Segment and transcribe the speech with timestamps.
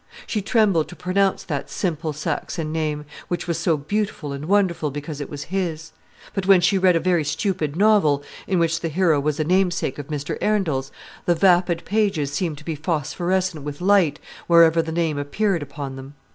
[0.25, 5.21] She trembled to pronounce that simple Saxon name, which was so beautiful and wonderful because
[5.21, 5.91] it was his:
[6.33, 9.99] but when she read a very stupid novel, in which the hero was a namesake
[9.99, 10.39] of Mr.
[10.41, 10.91] Arundel's,
[11.25, 14.17] the vapid pages seemed to be phosphorescent with light
[14.47, 16.15] wherever the name appeared upon them.